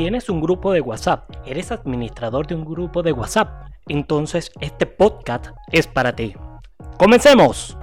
[0.00, 5.48] Tienes un grupo de WhatsApp, eres administrador de un grupo de WhatsApp, entonces este podcast
[5.72, 6.34] es para ti.
[6.96, 7.76] ¡Comencemos!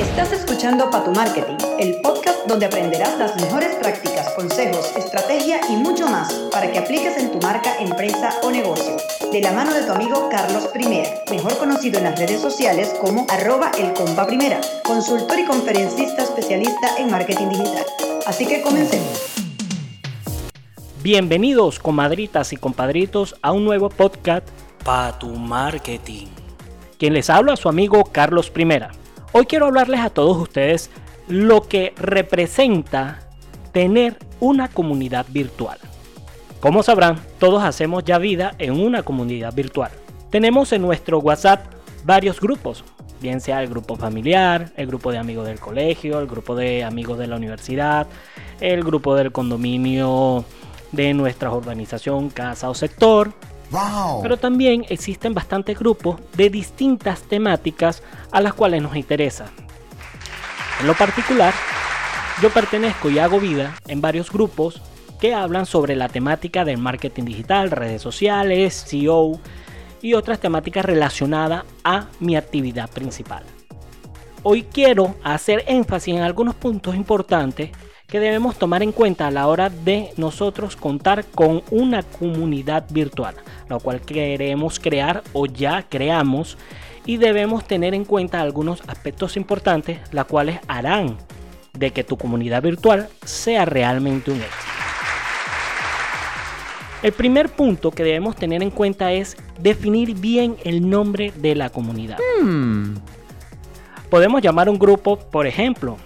[0.00, 5.76] Estás escuchando Para tu Marketing, el podcast donde aprenderás las mejores prácticas, consejos, estrategia y
[5.76, 8.96] mucho más para que apliques en tu marca, empresa o negocio.
[9.30, 13.26] De la mano de tu amigo Carlos Primera, mejor conocido en las redes sociales como
[13.28, 17.84] arroba el compa primera, consultor y conferencista especialista en marketing digital.
[18.24, 19.33] Así que comencemos.
[21.04, 24.48] Bienvenidos comadritas y compadritos a un nuevo podcast
[24.86, 26.28] para tu marketing.
[26.98, 28.90] Quien les habla a su amigo Carlos Primera.
[29.32, 30.90] Hoy quiero hablarles a todos ustedes
[31.28, 33.20] lo que representa
[33.72, 35.76] tener una comunidad virtual.
[36.58, 39.90] Como sabrán, todos hacemos ya vida en una comunidad virtual.
[40.30, 41.66] Tenemos en nuestro WhatsApp
[42.06, 42.82] varios grupos,
[43.20, 47.18] bien sea el grupo familiar, el grupo de amigos del colegio, el grupo de amigos
[47.18, 48.06] de la universidad,
[48.58, 50.46] el grupo del condominio
[50.94, 53.32] de nuestra urbanización, casa o sector.
[54.22, 59.46] Pero también existen bastantes grupos de distintas temáticas a las cuales nos interesa.
[60.80, 61.52] En lo particular,
[62.42, 64.80] yo pertenezco y hago vida en varios grupos
[65.20, 69.40] que hablan sobre la temática del marketing digital, redes sociales, SEO
[70.02, 73.42] y otras temáticas relacionadas a mi actividad principal.
[74.42, 77.70] Hoy quiero hacer énfasis en algunos puntos importantes
[78.14, 83.34] que debemos tomar en cuenta a la hora de nosotros contar con una comunidad virtual,
[83.68, 86.56] la cual queremos crear o ya creamos
[87.04, 91.16] y debemos tener en cuenta algunos aspectos importantes, las cuales harán
[91.72, 94.72] de que tu comunidad virtual sea realmente un éxito.
[97.02, 101.68] El primer punto que debemos tener en cuenta es definir bien el nombre de la
[101.68, 102.18] comunidad.
[102.40, 102.94] Hmm.
[104.08, 105.96] Podemos llamar un grupo, por ejemplo,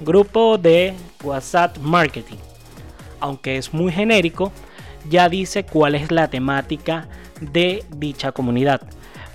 [0.00, 2.38] grupo de WhatsApp Marketing.
[3.20, 4.52] Aunque es muy genérico,
[5.08, 7.08] ya dice cuál es la temática
[7.40, 8.82] de dicha comunidad.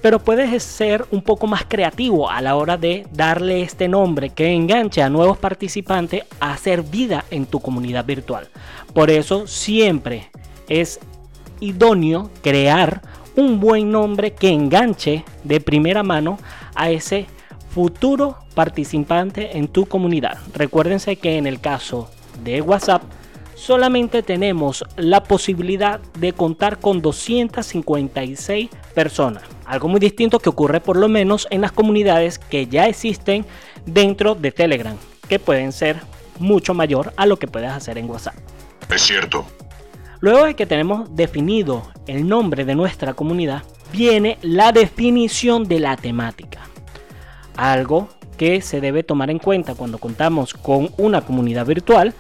[0.02, 4.52] Pero puedes ser un poco más creativo a la hora de darle este nombre que
[4.52, 8.50] enganche a nuevos participantes a hacer vida en tu comunidad virtual.
[8.94, 10.32] Por eso siempre
[10.68, 11.00] es
[11.60, 13.02] idóneo crear
[13.36, 16.40] un buen nombre que enganche de primera mano
[16.74, 17.28] a ese
[17.74, 20.38] futuro participante en tu comunidad.
[20.54, 22.10] Recuérdense que en el caso
[22.44, 23.04] de WhatsApp
[23.56, 29.44] solamente tenemos la posibilidad de contar con 256 personas.
[29.66, 33.46] Algo muy distinto que ocurre por lo menos en las comunidades que ya existen
[33.86, 34.98] dentro de Telegram,
[35.30, 35.98] que pueden ser
[36.40, 38.36] mucho mayor a lo que puedes hacer en WhatsApp.
[38.90, 39.46] Es cierto.
[40.20, 45.96] Luego de que tenemos definido el nombre de nuestra comunidad, viene la definición de la
[45.98, 46.71] temática.
[47.56, 52.14] Algo que se debe tomar en cuenta cuando contamos con una comunidad virtual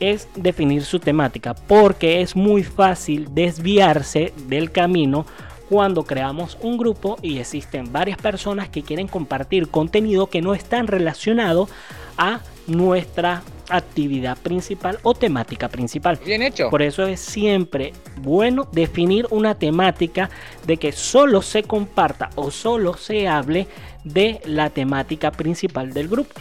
[0.00, 5.26] es definir su temática porque es muy fácil desviarse del camino
[5.68, 10.86] cuando creamos un grupo y existen varias personas que quieren compartir contenido que no están
[10.86, 11.68] relacionado
[12.16, 16.18] a nuestra actividad principal o temática principal.
[16.24, 16.70] Bien hecho.
[16.70, 20.30] Por eso es siempre bueno definir una temática
[20.66, 23.66] de que solo se comparta o solo se hable
[24.06, 26.34] de la temática principal del grupo.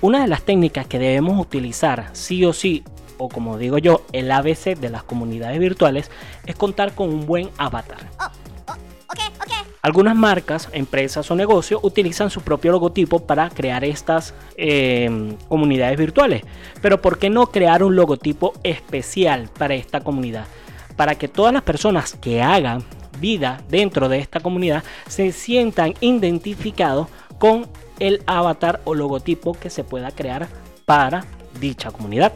[0.00, 2.82] Una de las técnicas que debemos utilizar sí o sí,
[3.18, 6.10] o como digo yo, el ABC de las comunidades virtuales,
[6.46, 8.10] es contar con un buen avatar.
[8.20, 8.44] Oh,
[9.82, 16.42] algunas marcas, empresas o negocios utilizan su propio logotipo para crear estas eh, comunidades virtuales.
[16.80, 20.46] Pero ¿por qué no crear un logotipo especial para esta comunidad?
[20.96, 22.82] Para que todas las personas que hagan
[23.24, 27.08] vida dentro de esta comunidad se sientan identificados
[27.38, 27.66] con
[27.98, 30.46] el avatar o logotipo que se pueda crear
[30.84, 31.24] para
[31.58, 32.34] dicha comunidad.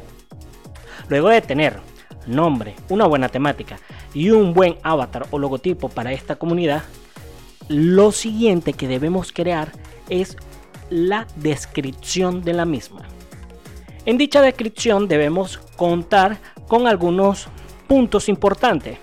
[1.10, 1.78] Luego de tener
[2.26, 3.78] nombre, una buena temática
[4.14, 6.84] y un buen avatar o logotipo para esta comunidad,
[7.68, 9.72] lo siguiente que debemos crear
[10.08, 10.38] es
[10.88, 13.02] la descripción de la misma.
[14.06, 17.48] En dicha descripción debemos contar con algunos
[17.86, 18.96] puntos importantes.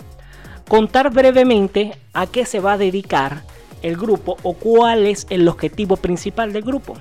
[0.67, 3.43] Contar brevemente a qué se va a dedicar
[3.81, 6.95] el grupo o cuál es el objetivo principal del grupo.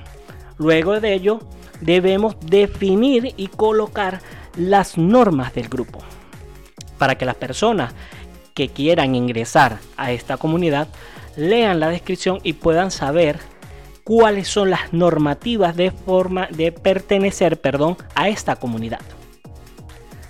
[0.59, 1.41] Luego de ello
[1.81, 4.21] debemos definir y colocar
[4.57, 6.01] las normas del grupo
[6.99, 7.93] para que las personas
[8.55, 10.89] que quieran ingresar a esta comunidad
[11.37, 13.39] lean la descripción y puedan saber
[14.05, 19.01] cuáles son las normativas de forma de pertenecer, perdón, a esta comunidad.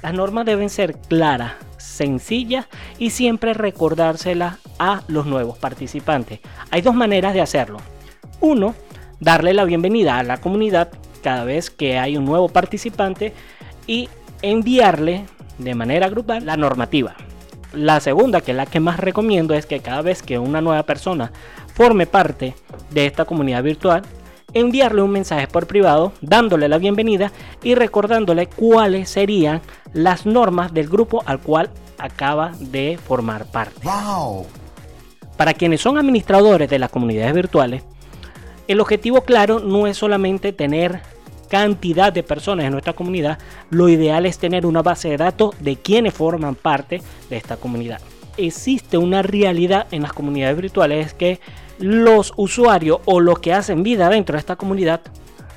[0.03, 1.55] Las normas deben ser claras,
[1.85, 2.67] sencillas
[2.99, 6.41] y siempre recordárselas a los nuevos participantes.
[6.71, 7.79] Hay dos maneras de hacerlo.
[8.41, 8.75] Uno,
[9.21, 10.91] darle la bienvenida a la comunidad
[11.23, 13.33] cada vez que hay un nuevo participante
[13.87, 14.09] y
[14.43, 15.25] enviarle
[15.59, 17.15] de manera grupal la normativa.
[17.73, 20.85] La segunda, que es la que más recomiendo, es que cada vez que una nueva
[20.85, 21.33] persona
[21.75, 22.55] forme parte
[22.91, 24.03] de esta comunidad virtual,
[24.55, 29.61] enviarle un mensaje por privado dándole la bienvenida y recordándole cuáles serían
[29.93, 33.81] las normas del grupo al cual acaba de formar parte.
[35.37, 37.83] Para quienes son administradores de las comunidades virtuales,
[38.69, 41.03] el objetivo claro no es solamente tener
[41.49, 43.39] cantidad de personas en nuestra comunidad,
[43.71, 48.01] lo ideal es tener una base de datos de quienes forman parte de esta comunidad.
[48.37, 51.41] Existe una realidad en las comunidades virtuales que
[51.79, 55.01] los usuarios o los que hacen vida dentro de esta comunidad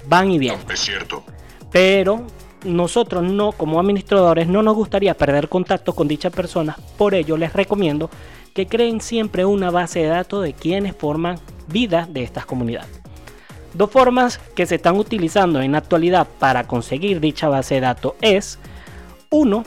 [0.08, 0.62] van y vienen.
[0.72, 1.24] es cierto.
[1.72, 2.26] Pero
[2.64, 6.78] nosotros no, como administradores, no nos gustaría perder contacto con dichas personas.
[6.98, 8.10] Por ello les recomiendo
[8.54, 12.90] que creen siempre una base de datos de quienes forman vida de estas comunidades.
[13.74, 18.14] Dos formas que se están utilizando en la actualidad para conseguir dicha base de datos
[18.22, 18.58] es,
[19.30, 19.64] uno,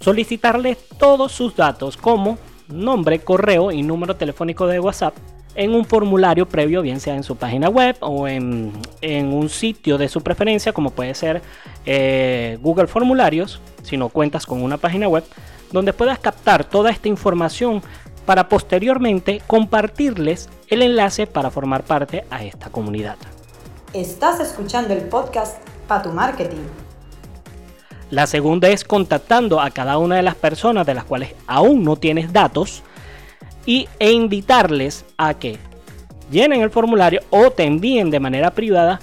[0.00, 2.38] solicitarles todos sus datos como
[2.68, 5.14] nombre, correo y número telefónico de WhatsApp
[5.54, 10.08] en un formulario previo, bien sea en su página web o en, un sitio de
[10.08, 11.42] su preferencia, como puede ser
[11.86, 15.24] eh, Google Formularios, si no cuentas con una página web,
[15.70, 17.82] donde puedas captar toda esta información
[18.26, 23.16] para posteriormente compartirles el enlace para formar parte a esta comunidad.
[23.92, 26.83] Estás escuchando el podcast para tu marketing.
[28.10, 31.96] La segunda es contactando a cada una de las personas de las cuales aún no
[31.96, 32.82] tienes datos
[33.66, 35.58] y, e invitarles a que
[36.30, 39.00] llenen el formulario o te envíen de manera privada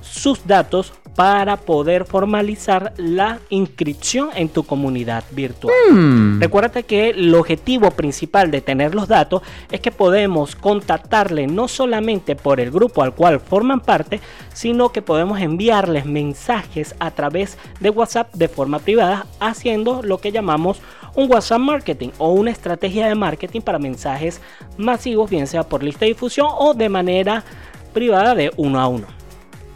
[0.00, 5.74] sus datos para poder formalizar la inscripción en tu comunidad virtual.
[5.90, 6.40] Hmm.
[6.40, 12.34] Recuerda que el objetivo principal de tener los datos es que podemos contactarle no solamente
[12.34, 14.20] por el grupo al cual forman parte,
[14.54, 20.32] sino que podemos enviarles mensajes a través de WhatsApp de forma privada, haciendo lo que
[20.32, 20.80] llamamos
[21.14, 24.40] un WhatsApp marketing o una estrategia de marketing para mensajes
[24.78, 27.44] masivos, bien sea por lista de difusión o de manera
[27.92, 29.21] privada de uno a uno.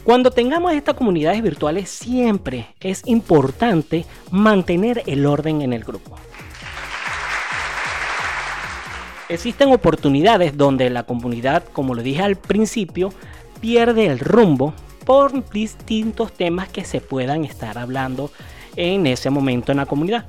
[0.06, 6.16] Cuando tengamos estas comunidades virtuales siempre es importante mantener el orden en el grupo.
[9.28, 13.12] Existen oportunidades donde la comunidad, como lo dije al principio,
[13.60, 14.74] pierde el rumbo
[15.04, 18.30] por distintos temas que se puedan estar hablando
[18.76, 20.26] en ese momento en la comunidad.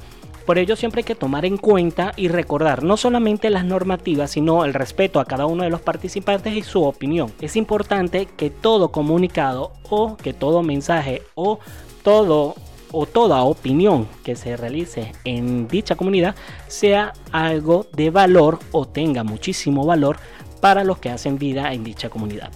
[0.47, 4.63] Por ello siempre hay que tomar en cuenta y recordar no solamente las normativas, sino
[4.63, 7.33] el respeto a cada uno de los participantes y su opinión.
[7.41, 11.59] Es importante que todo comunicado o que todo mensaje o
[12.01, 12.55] todo
[12.94, 16.33] o toda opinión que se realice en dicha comunidad
[16.67, 20.15] sea algo de valor o tenga muchísimo valor
[20.61, 22.53] para los que hacen vida en dicha comunidad.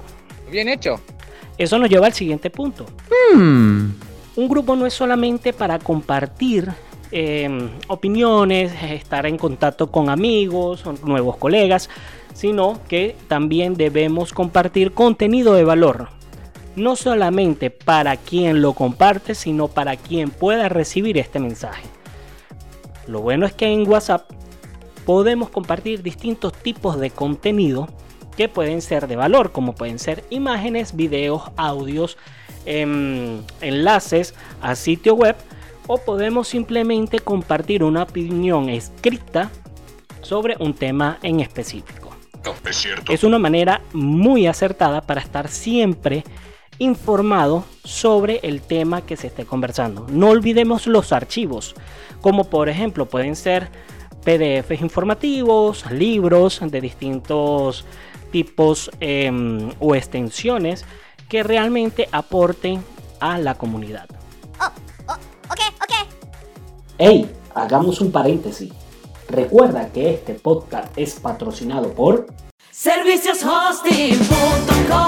[0.50, 1.02] Bien hecho.
[1.58, 2.86] Eso nos lleva al siguiente punto.
[3.36, 3.90] Hmm.
[4.38, 6.72] Un grupo no es solamente para compartir
[7.14, 11.90] Em, opiniones, estar en contacto con amigos, nuevos colegas,
[12.34, 16.08] sino que también debemos compartir contenido de valor.
[16.78, 21.84] No solamente para quien lo comparte, sino para quien pueda recibir este mensaje.
[23.08, 24.32] Lo bueno es que en WhatsApp
[25.06, 27.90] podemos compartir distintos tipos de contenido
[28.38, 32.18] que pueden ser de valor, como pueden ser imágenes, videos, audios,
[32.66, 35.36] em, enlaces a sitio web
[35.88, 39.52] o podemos simplemente compartir una opinión escrita
[40.22, 42.12] sobre un tema en específico.
[43.10, 46.24] Es, una manera muy acertada para estar siempre
[46.80, 50.08] informado sobre el tema que se esté conversando.
[50.10, 51.76] No olvidemos los archivos,
[52.22, 53.70] como por ejemplo pueden ser
[54.24, 57.86] PDFs informativos, libros de distintos
[58.32, 60.86] tipos em, o extensiones
[61.30, 62.84] que realmente aporten
[63.20, 64.08] a la comunidad.
[67.04, 68.72] Hey, hagamos un paréntesis.
[69.28, 72.28] Recuerda que este podcast es patrocinado por
[72.70, 75.01] servicioshosting.com.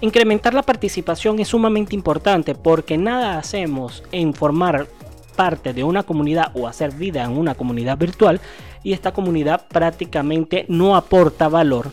[0.01, 4.89] Incrementar la participación es sumamente importante porque nada hacemos en formar
[5.37, 8.41] parte de una comunidad o hacer vida en una comunidad virtual
[8.83, 11.91] y esta comunidad prácticamente no aporta valor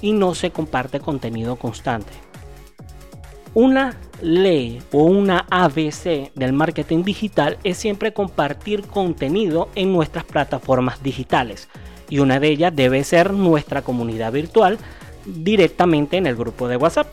[0.00, 2.12] y no se comparte contenido constante.
[3.54, 11.02] Una ley o una ABC del marketing digital es siempre compartir contenido en nuestras plataformas
[11.02, 11.68] digitales
[12.08, 14.78] y una de ellas debe ser nuestra comunidad virtual
[15.24, 17.08] directamente en el grupo de WhatsApp.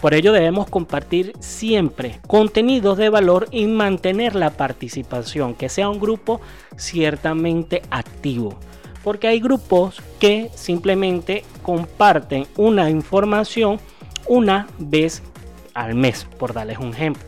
[0.00, 5.98] Por ello debemos compartir siempre contenidos de valor y mantener la participación, que sea un
[5.98, 6.40] grupo
[6.76, 8.58] ciertamente activo.
[9.02, 13.80] Porque hay grupos que simplemente comparten una información
[14.28, 15.22] una vez
[15.72, 17.22] al mes, por darles un ejemplo.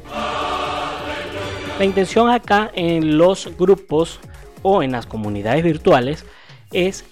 [1.79, 4.19] La intención acá en los grupos
[4.63, 6.27] o en las comunidades virtuales
[6.73, 7.05] es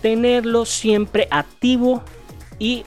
[0.00, 2.02] tenerlo siempre activo
[2.58, 2.84] y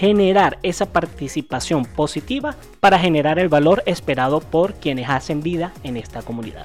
[0.00, 6.22] generar esa participación positiva para generar el valor esperado por quienes hacen vida en esta
[6.22, 6.64] comunidad.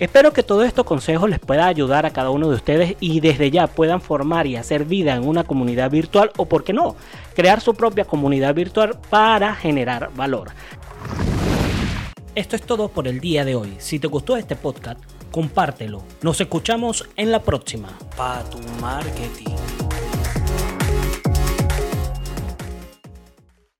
[0.00, 3.52] Espero que todos estos consejos les pueda ayudar a cada uno de ustedes y desde
[3.52, 6.96] ya puedan formar y hacer vida en una comunidad virtual o, por qué no,
[7.36, 10.48] crear su propia comunidad virtual para generar valor.
[12.34, 13.76] Esto es todo por el día de hoy.
[13.78, 14.98] Si te gustó este podcast,
[15.30, 16.02] compártelo.
[16.22, 17.88] Nos escuchamos en la próxima.